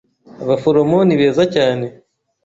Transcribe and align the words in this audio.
Abaforomo 0.43 0.97
ni 1.03 1.15
beza 1.19 1.43
cyane. 1.55 1.85